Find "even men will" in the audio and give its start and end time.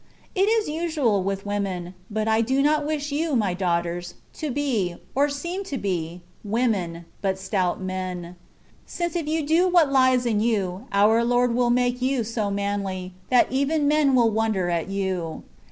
13.51-14.31